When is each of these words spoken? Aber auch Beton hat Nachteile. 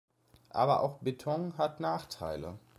Aber 0.49 0.79
auch 0.79 0.97
Beton 0.97 1.59
hat 1.59 1.79
Nachteile. 1.79 2.57